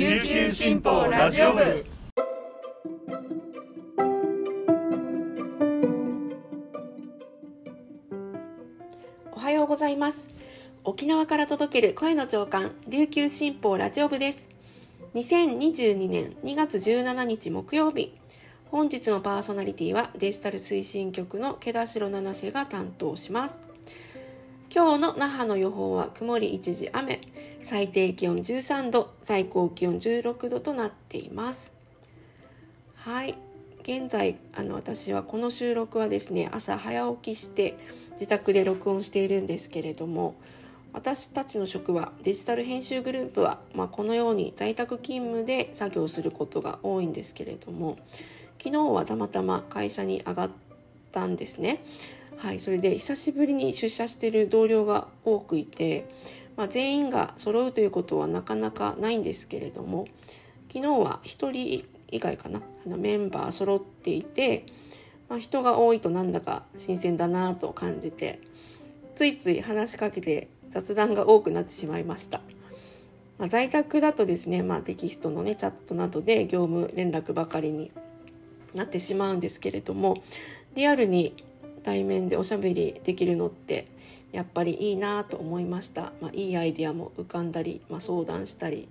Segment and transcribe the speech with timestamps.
[0.00, 1.84] 琉球新報ラジオ部。
[9.30, 10.30] おはようございます。
[10.84, 14.48] 沖縄から届ける声の長官琉球新報ラジオ部です。
[15.14, 18.18] 2022年2月17日木曜日
[18.70, 23.60] 本日のパーソナリティはデジタル推進局の毛田代七瀬が担当します。
[24.72, 27.20] 今日の那覇の予報は曇り一時雨。
[27.64, 31.72] 最低気温13度最高気温16度となっています。
[32.94, 33.34] はい。
[33.82, 37.76] 現在あの私はこの収録はですね朝早起きして
[38.12, 40.36] 自宅で録音しているんですけれども
[40.92, 47.96] 私たちの職場デジタル編集グループは、まあ、このように在宅勤務で作業することが多いんですけれども
[48.58, 50.50] 昨日はたまたま会社に上がっ
[51.10, 51.82] たんですね。
[52.38, 56.08] はい、それで久しぶりに出社している同僚が多くいて、
[56.56, 60.06] まあ、全員が揃うということはなかなかないんですけれども
[60.72, 64.64] 昨日は1人以外かなあのメンバー揃っていて、
[65.28, 68.40] まあ、人が多いとなんだか新鮮だなと感じて
[69.14, 72.40] ついつい話しかけて雑談が多くなってしまいました。
[73.38, 77.90] まあ、在宅だとですね、まあ、テキストのねチャットなどで業務連絡ばかりに
[78.74, 80.22] なってしまうんですけれども
[80.74, 81.34] リアルに
[81.82, 83.86] 対面でおしゃべりできるのって
[84.32, 88.88] やっぱりいいなと思いました、まあ、いいアイデアも浮かんだり、まあ、相談したり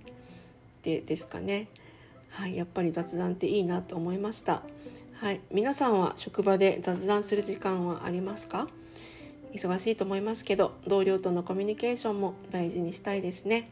[0.84, 1.68] でですかね。
[2.30, 4.64] はいやっぱり雑談っていいなと思いました。
[5.14, 8.68] はい皆さんは職場で雑談する時間はありますか？
[9.54, 13.70] 忙しいと思いますけど同僚とのコミュニケーションも大事にしたいですね。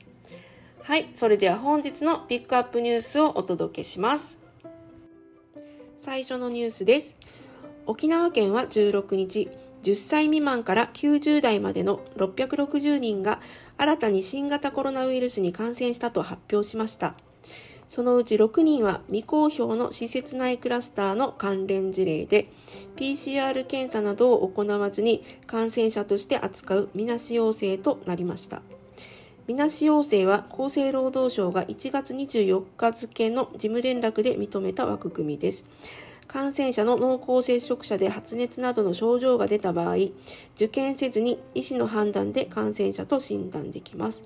[0.81, 4.37] はいそれでは本日のピックアップニュースをお届けします。
[6.01, 7.15] 最初のニュースです。
[7.87, 9.49] 沖縄県は16日、
[9.83, 13.39] 10歳未満から90代までの660人が
[13.77, 17.15] 新たに新型コロナウイルスに感染したと発表しました。
[17.87, 22.49] そのうち6人は未公表の施設内クラスターの関連事例で、
[22.97, 28.61] PCR 検査などを行わずに感染者として扱うみなし陽性となりました。
[29.47, 35.63] みなし陽性は厚生労働省が1月24日付の事務連絡で認めた枠組みです。
[36.27, 39.95] 感染者の濃厚接触者で発熱などの症状が出た場合、
[40.55, 44.23] 受験せずに医師の判断で感染者と診断できます。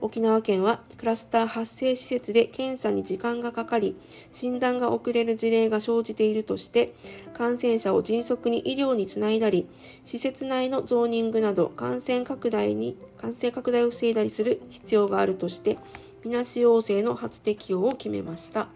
[0.00, 3.96] 沖縄県はクラスター発生施設で検査に時間がかかり、
[4.30, 6.94] 診断が遅れる事例が生じているとして、
[7.34, 9.66] 感染者を迅速に医療につないだり、
[10.04, 15.78] 施設内のゾーニングなど感染拡大に、感染拡大を防いだりする必要があるとして、
[16.24, 18.68] みなし陽性の初適用を決めました。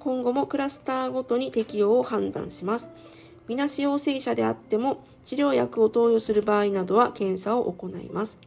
[0.00, 2.90] 今後もクラスターごとに適用を判断します。
[3.46, 8.38] みなし陽性者であっても治療薬を投与する場合などは検査を行います。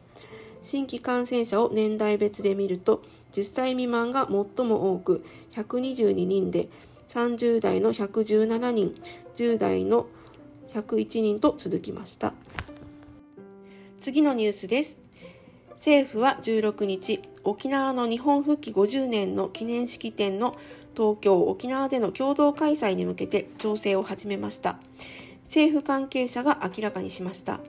[0.64, 6.68] 新規感染者を年代別で見ると10歳未満が最も多く122人で
[7.08, 8.94] 30代の117人
[9.36, 10.06] 10代の
[10.72, 12.32] 101人と続きました
[14.00, 15.00] 次のニュースです
[15.72, 20.56] 政府は16日沖縄の日本復帰50年の記念式典の
[20.96, 24.78] 東京、沖縄での共同開催に向けて調整を始めました。
[25.44, 27.60] 政府関係者が明らかにしました。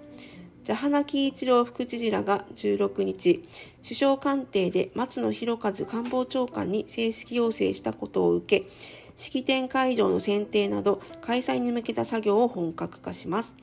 [0.64, 3.48] ジャハナキ一郎副知事らが16日、
[3.84, 8.68] 首相官邸で松野博一官房長官に正式要請したことを受け、
[9.16, 13.54] 式典会場の選定など開催に向けた作業を本格化します。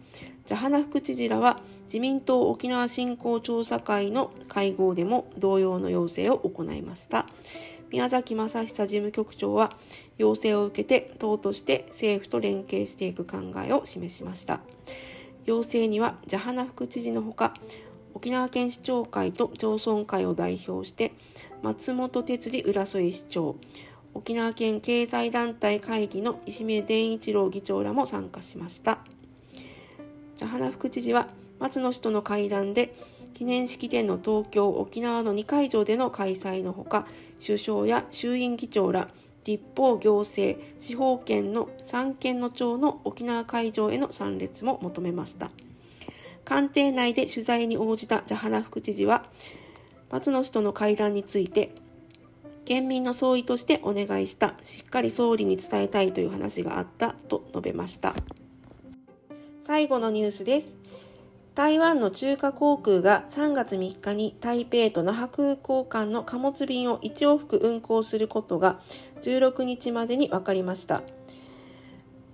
[0.47, 7.27] ジャハナ副知事らは自民党沖縄振興調査会の会合でも同様の要請を行いました。
[7.93, 9.77] 宮崎正久事務局長は
[10.17, 14.61] 要請を受けて党として政府と連携していく考えを示しました。
[15.45, 17.53] 要請にはジャハナ副知事のほか
[18.15, 21.13] 沖縄県市長会と町村会を代表して
[21.63, 23.57] 松本哲司浦添市長
[24.15, 28.99] 沖縄県経済団体会議の石目伝一郎議長らも参加しました。
[30.37, 31.29] ジャハナ副知事は
[31.59, 32.95] 松野氏との会談で
[33.43, 37.09] 記念式典の東京、沖縄の2会場での開催のほか、
[37.45, 39.09] 首相や衆院議長ら
[39.43, 45.51] 立法行政司法権の三権の長の沖縄会場への参列も求めました。
[46.45, 49.27] 官邸内で取材に応じたジャハナ副知事は
[50.13, 51.75] 松野氏との会談について
[52.65, 58.15] 県民の総意としてお願いしたしっかり総理に伝えたいという話があったと述べました。
[59.61, 60.77] 最後のニュースです。
[61.55, 68.81] 台湾の中華航空が3月3日に台北と那覇空港間の貨物便を1往復運航することが
[69.23, 71.03] 16日までに分かりました。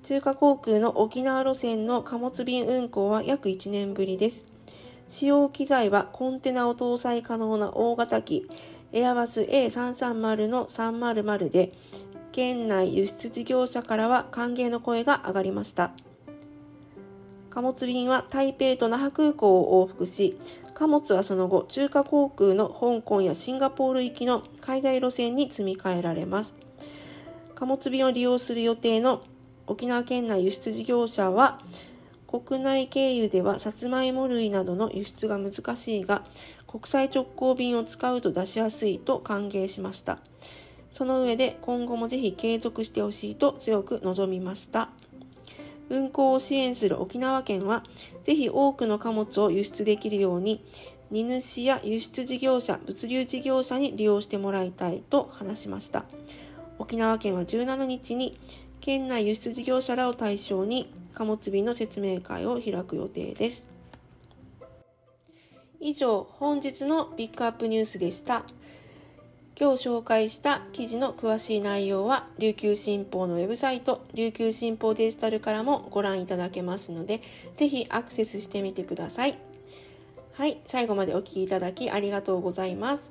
[0.05, 4.45] 中華航空の沖縄路線の貨物便運航は約1年ぶりです。
[5.09, 8.49] 使用機材はコンテナを搭載可能な大型機
[8.93, 11.73] エアバス A330 の300で
[12.31, 15.93] 県内輸出事業者からは歓迎の声が上がりました
[17.51, 20.39] 貨物便は台北と那覇空港を往復し
[20.75, 26.55] 貨物はその後中華航空の香港やシンガポール行きの海外路線に積み替えられます。
[27.57, 29.21] 貨物便を利用する予定の
[29.67, 31.61] 沖縄県内輸出事業者は
[32.29, 36.23] 国内経由ではさつまいも類などの輸出が難しいが
[36.69, 40.19] 国際直行便を使うと出しやすいと歓迎しました。
[40.93, 44.91] その上で今後もぜひ継続してほしいと強く望みました。
[45.91, 47.83] 運航を支援する沖縄県は
[48.23, 50.65] ぜひ多くの貨物を輸出できるように
[51.11, 56.05] 荷主や輸出事業者物流事業者に利用してもらいたいと話しました。
[56.79, 58.39] 沖縄県は17日に
[58.81, 63.67] 県内輸出事業者らを対象に貨物便の説明会を開く予定です。
[65.81, 68.45] 以上本日のピックアップニュースでした。
[69.61, 77.23] 今日紹介した記事の詳しい内容は琉球新報のウェブサイト琉球新報デジタルからもご覧いただけますので
[77.57, 79.37] ぜひアクセスしてみてください。
[80.35, 83.11] はい最後までお聴きいただきありがとうございます。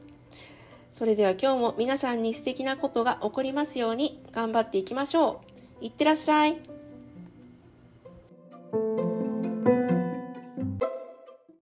[0.94, 5.42] それでは今日も皆さんに素敵なことが起こりますように頑張っていきましょ
[5.82, 5.86] う。
[5.86, 6.58] いってらっしゃい。